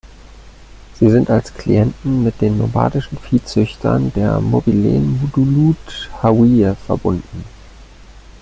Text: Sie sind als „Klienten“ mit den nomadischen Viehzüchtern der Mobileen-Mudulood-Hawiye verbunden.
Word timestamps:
Sie 0.99 1.11
sind 1.11 1.29
als 1.29 1.53
„Klienten“ 1.53 2.23
mit 2.23 2.41
den 2.41 2.57
nomadischen 2.57 3.19
Viehzüchtern 3.19 4.11
der 4.15 4.39
Mobileen-Mudulood-Hawiye 4.39 6.73
verbunden. 6.73 7.43